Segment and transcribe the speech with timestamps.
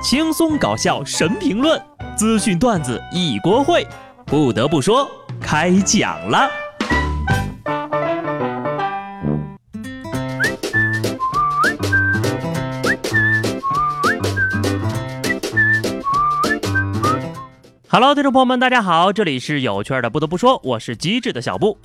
[0.00, 1.80] 轻松搞笑神评论，
[2.16, 3.84] 资讯段子一锅烩。
[4.24, 5.10] 不得不说，
[5.40, 6.48] 开讲了。
[17.90, 20.08] Hello，听众朋友们，大家好，这里是有趣的。
[20.08, 21.76] 不得不说，我是机智的小布。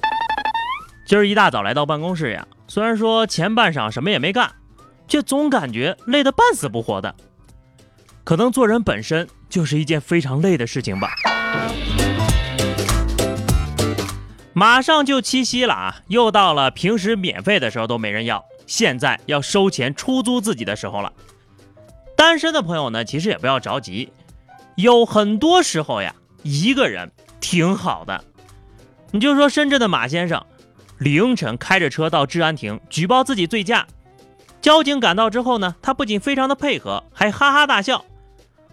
[1.08, 4.52] 今儿一大早来到办公室呀，虽然说前半晌什么也没干，
[5.08, 7.16] 却总感觉累得半死不活的。
[8.24, 11.10] 可能做人本身就是一件非常累的事情吧。
[14.54, 21.12] 马上就七夕了啊，又到了平时免费的时候都没人要，现在要收钱出租自己的时候了。
[22.16, 24.14] 单身的朋友呢，其实也不要着急，
[24.76, 27.12] 有很多时候呀，一个人
[27.42, 28.24] 挺好的。
[29.12, 30.46] 你就说深圳的马先生，
[31.00, 33.88] 凌晨开着车到治安亭举报自己醉驾，
[34.62, 38.06] 交警赶到之后呢，他不仅非常的配合，还哈哈大笑。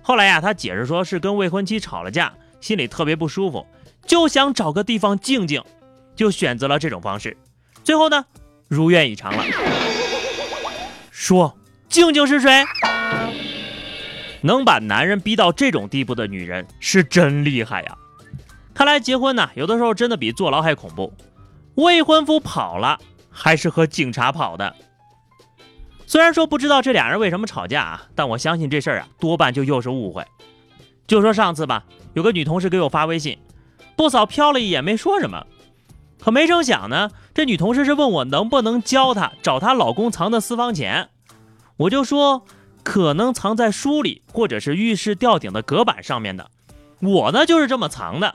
[0.02, 3.66] 后来呀，他解释说是跟未婚妻吵了架，心里特别不舒服，
[4.06, 5.62] 就想找个地方静静，
[6.16, 7.36] 就选择了这种方式。
[7.84, 8.24] 最后呢，
[8.68, 9.44] 如愿以偿了。
[11.10, 11.56] 说
[11.88, 12.64] 静静是谁？
[14.42, 17.96] 能把男人逼到这种地步的女人是真厉害呀！
[18.72, 21.12] 看来结婚呢，有的时候真的比坐牢还恐怖。
[21.74, 22.98] 未婚夫跑了，
[23.30, 24.74] 还是和警察跑的。
[26.10, 30.26] 虽然说不知道这俩人为什么吵架啊，但我相信这事儿啊多半就又是误会。
[31.06, 33.38] 就说上次吧，有个女同事给我发微信，
[33.94, 35.46] 不嫂瞟了一眼没说什么，
[36.18, 41.10] 可没成想呢，这女同事是问我能不能教她找她老公藏的私房钱，
[41.76, 42.44] 我就说
[42.82, 46.50] 可能藏在书里或者是浴室吊顶的隔板上面的，
[46.98, 48.34] 我呢就是这么藏的。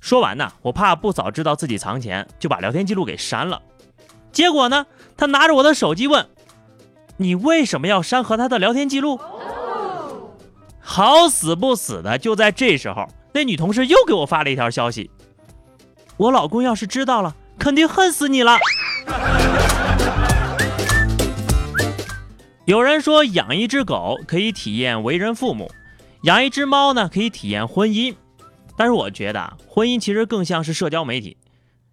[0.00, 3.62] 说完呢，我怕不嫂知道自己藏钱，就把聊天记录给删了。
[4.32, 6.26] 结果呢，她拿着我的手机问。
[7.20, 9.20] 你为什么要删和他的聊天记录？
[10.80, 15.10] 好死不死的，就在这时候，那女同事又给我发了一条消息：
[16.16, 18.56] 我老公要是知道了，肯定恨死你了。
[22.64, 25.70] 有人说养一只狗可以体验为人父母，
[26.22, 28.14] 养一只猫呢可以体验婚姻，
[28.78, 31.36] 但是我觉得婚姻其实更像是社交媒体，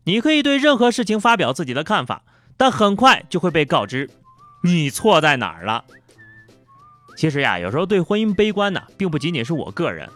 [0.06, 2.22] 你可以对任何事情发表自己的看法，
[2.56, 4.10] 但很快就会被告知。
[4.68, 5.84] 你错在哪儿了？
[7.18, 10.08] 其实呀，有时候对婚姻悲观呢，并不仅仅是我个人。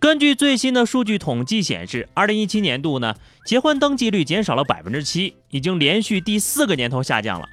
[0.00, 3.14] 根据最新的数据统计显示，二零一七年度呢，
[3.46, 7.48] 结婚登记率减少了百分之七，已经连续第四个年头下降了，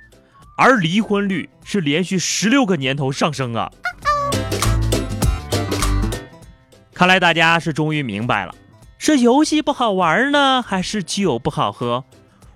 [0.58, 3.72] 而离婚率是连续十六个年头上升啊！
[6.94, 8.54] 看来大家是终于明白了，
[8.98, 12.04] 是游戏不好玩呢，还是酒不好喝？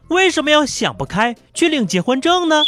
[0.09, 2.63] 为什么要想不开去领结婚证呢？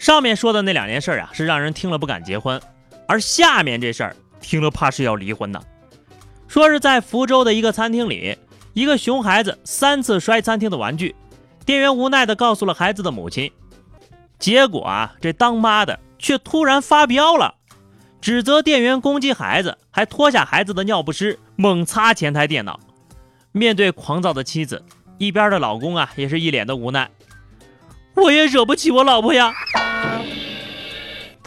[0.00, 2.58] 上面说的那两件事啊，是让人听了不敢结婚，
[3.06, 5.62] 而下面这事儿听了怕是要离婚的。
[6.48, 8.38] 说是在福州的一个餐厅里，
[8.72, 11.14] 一个熊孩子三次摔餐厅的玩具，
[11.66, 13.52] 店员无奈的告诉了孩子的母亲，
[14.38, 17.56] 结果啊，这当妈的却突然发飙了，
[18.22, 22.80] 指责店员攻击孩子，还脱下孩子的尿不湿猛擦前台电脑。
[23.52, 24.82] 面对狂躁的妻子。
[25.18, 27.10] 一边的老公啊，也是一脸的无奈。
[28.14, 29.52] 我也惹不起我老婆呀。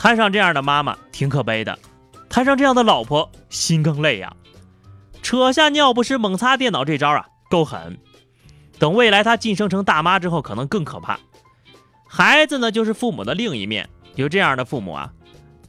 [0.04, 1.80] 摊上这样的妈妈挺可悲的，
[2.28, 4.36] 摊上这样的老婆心更累呀。
[5.22, 7.98] 扯下尿不湿猛擦电脑这招啊，够狠。
[8.78, 11.18] 等未来她晋升成大妈之后，可能更可怕。
[12.06, 13.90] 孩子呢，就是父母的另一面。
[14.16, 15.10] 有这样的父母啊，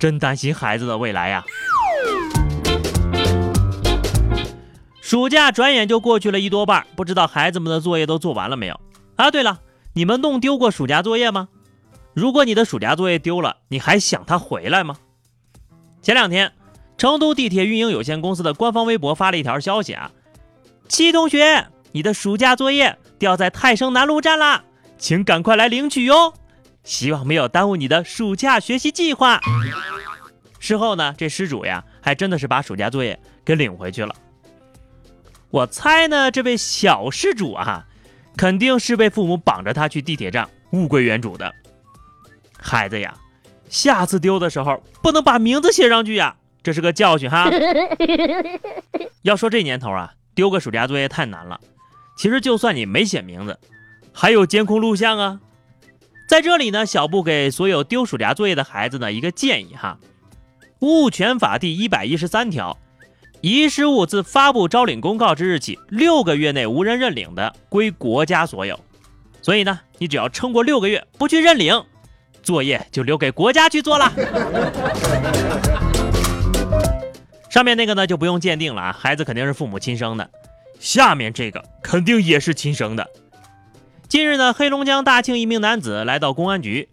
[0.01, 1.45] 真担心孩子的未来呀。
[5.01, 8.81] 暑假转眼就过去了一多半，不知道孩子们的作业都做完了没有？
[9.15, 9.61] 啊，对了，
[9.93, 11.51] 你们弄丢过暑假作业吗？
[12.15, 14.97] 如果你的暑假作业丢了，你还想他回来吗？
[16.01, 16.53] 前两天，
[16.97, 20.13] 成都地铁运营有限公司的官方微博发了一条消息啊，
[20.89, 24.65] 七同学，你的暑假作业掉在泰升南路站啦，
[24.97, 26.35] 请赶快来领取哟，
[26.85, 29.41] 希望没有耽误你的暑假学习计划。
[30.61, 34.15] 事后呢，这失主呀，还真的是把暑假作业给领回去了。
[35.51, 37.87] 我猜呢，这位小失主啊，
[38.37, 41.53] 肯定是被父母绑着他去地铁站物归原主的。
[42.65, 43.15] 孩子呀，
[43.69, 47.51] 下次丢的时候不能把名字写上去呀，这是个教训哈。
[49.23, 51.61] 要说这年头啊，丢个暑假作业太难了。
[52.17, 53.59] 其实就算你没写名字，
[54.13, 55.41] 还有监控录像啊。
[56.27, 59.99] 在这里呢，小布给所有丢暑假作业的孩子呢一个建议哈，
[60.87, 62.79] 《物权法》第一百一十三条。
[63.43, 68.81] 遗失物自发布招领公告之日起六个月内无人认领的，归国家所有。
[69.43, 71.85] 所以呢，你只要撑过六个月不去认领，
[72.45, 74.13] 作业就留给国家去做了。
[77.51, 80.31] 上面那个呢就不用鉴定了啊，孩子肯定是父母亲生的。
[80.79, 83.09] 下面这个肯定也是亲生的。
[84.09, 86.89] 近日呢，黑龙江大庆一名男子来到公安局，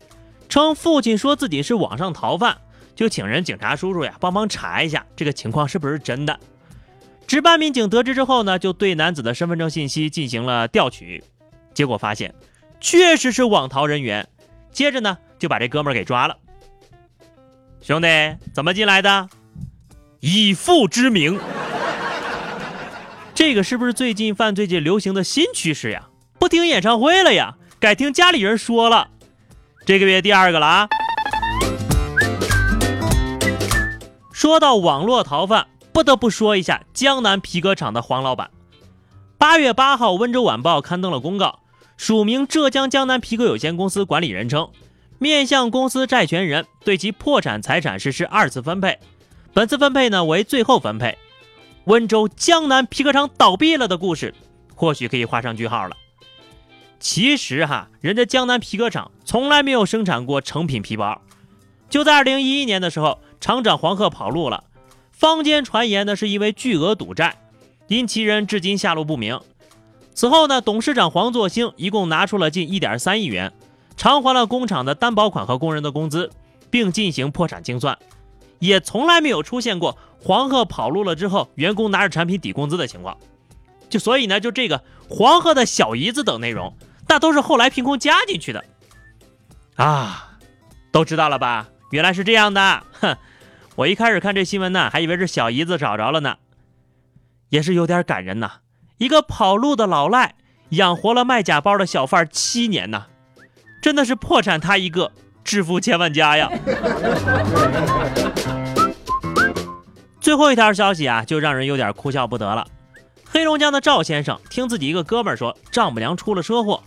[0.48, 2.58] 称父亲说自己是网上逃犯，
[2.96, 6.40] 就请人警察叔叔呀帮忙查一下这个情况是不是真的。
[7.28, 11.24] 值班民警得知之后呢，就对男子的身份证信息进行了调取，
[11.74, 12.34] 结果发现
[12.80, 14.28] 确实是网逃人员。
[14.72, 16.38] 接着呢，就把这哥们儿给抓了。
[17.82, 18.08] 兄弟，
[18.54, 19.30] 怎么进来的？
[20.20, 21.40] 以父之名。
[23.34, 26.08] 这个是不是最近犯罪界流行的新趋势呀？
[26.38, 29.10] 不听演唱会了呀，改听家里人说了。
[29.86, 30.88] 这个月第二个了啊。
[34.32, 38.52] 说到网络逃犯，不得不说一下江南皮革厂的黄老板。
[39.40, 41.61] 八月八号，温州晚报刊登了公告，
[42.02, 44.72] 署名浙江江南皮革有限公司管理人称，
[45.20, 48.98] 面向公司债权人对其破产财产实施二次分配，
[49.54, 51.16] 本次分配呢为最后分配。
[51.84, 54.34] 温州江南皮革厂倒闭了的故事，
[54.74, 55.96] 或许可以画上句号了。
[57.00, 61.22] 其实哈，人家江南皮革厂从来没有生产过成品皮包。
[61.88, 64.64] 就在二零一一年的时候，厂长黄鹤跑路了，
[65.12, 67.38] 坊间传言呢是因为巨额赌债，
[67.90, 69.40] 因其人至今下落不明。
[70.14, 73.52] 此后呢，董事长黄作兴一共拿出了近一点三亿元，
[73.96, 76.30] 偿还了工厂的担保款和工人的工资，
[76.70, 77.98] 并进行破产清算，
[78.60, 79.98] 也从来没有出现过。
[80.24, 83.18] 黄鹤跑路了之后，员工拿着产品抵工资的情况，
[83.90, 86.76] 就所以呢，就这个黄鹤的小姨子等内容，
[87.08, 88.64] 那都是后来凭空加进去的
[89.78, 90.38] 啊，
[90.92, 91.70] 都知道了吧？
[91.90, 93.18] 原来是这样的，哼，
[93.76, 96.38] 我一开始看这新闻呢，还以为是小姨子找着了呢，
[97.50, 98.52] 也是有点感人呐。
[99.02, 100.36] 一个跑路的老赖
[100.70, 103.08] 养活了卖假包的小贩七年呐，
[103.82, 105.12] 真的是破产他一个，
[105.44, 106.52] 致富千万家呀。
[110.22, 112.68] 最后一条消息啊，就让人有点哭笑不得了。
[113.26, 116.84] 黑龙江的赵先生听自己一个哥们儿说，丈母娘出了车祸，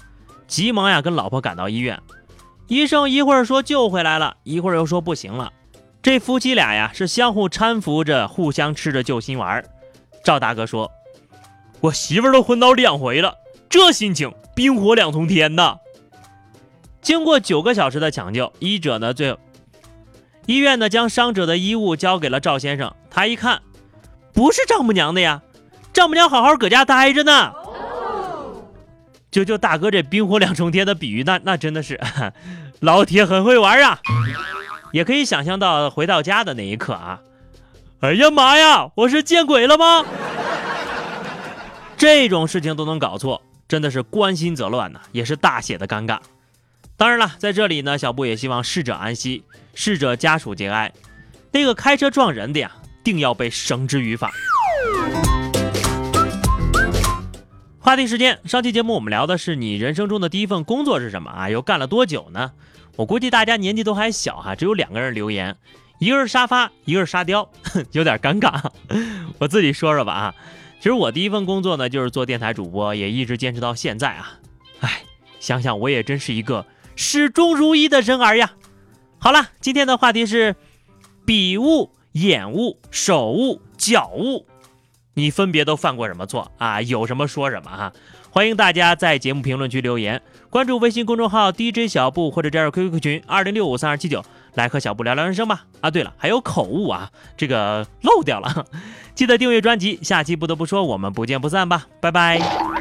[0.46, 2.00] 急忙呀跟老婆赶到医院。
[2.68, 5.52] 医生一会儿说救回来了，一会儿又说不行了。
[6.00, 9.64] 这夫妻俩呀是相互搀扶着，互相吃着救心丸。
[10.22, 10.88] 赵大哥说
[11.80, 13.36] ：“我媳妇儿都昏倒两回了，
[13.68, 15.78] 这心情冰火两重天呐。”
[17.02, 19.38] 经过九个小时的抢救，医者呢最后。
[20.46, 22.94] 医院呢，将伤者的衣物交给了赵先生。
[23.10, 23.62] 他一看，
[24.32, 25.42] 不是丈母娘的呀，
[25.92, 27.52] 丈母娘好好搁家待着呢。
[29.30, 32.00] 就就大哥这冰火两重天的比喻，那那真的是
[32.80, 33.98] 老铁很会玩啊。
[34.92, 37.20] 也可以想象到回到家的那一刻啊，
[38.00, 40.04] 哎呀妈呀，我是见鬼了吗？
[42.06, 46.18] 这种事情都能搞错，真的是关心则乱呐，也是大写的尴尬。
[46.98, 49.42] 当然了，在这里呢，小布也希望逝者安息。
[49.72, 50.92] 逝者家属节哀，
[51.50, 52.70] 那个开车撞人的呀，
[53.02, 54.30] 定要被绳之于法。
[57.78, 61.48] 话题时间，上期节目我们聊的是你人生中的第一份工作是什么啊？
[61.48, 62.52] 又干了多久呢？
[62.96, 65.56] 我估计大家年纪都还小哈，只有两个人留言，
[66.00, 67.50] 一个是沙发，一个是沙雕，
[67.92, 68.62] 有点尴尬。
[69.38, 70.34] 我自己说说吧啊，
[70.84, 74.38] 其实我第一份工作呢就是做电台主播，也一直坚持到现在啊。
[74.80, 75.00] 哎，
[75.40, 78.52] 想想我也真是一个始终如一的人儿呀。
[79.16, 80.54] 好了，今天的话题是
[81.24, 84.46] 笔误、眼误、手误、脚误，
[85.14, 86.82] 你分别都犯过什么错啊？
[86.82, 87.92] 有什么说什么哈！
[88.34, 94.24] 欢迎大家在节目评论区留言，关注微信公众号 DJ 小布或者加入 QQ 群二零六五三二七九，
[94.54, 95.66] 来和小布聊聊人生吧。
[95.80, 98.66] 啊，对了，还有口误啊，这个漏掉了，
[99.14, 100.00] 记得订阅专辑。
[100.02, 102.73] 下期不得不说，我们不见不散吧，拜拜。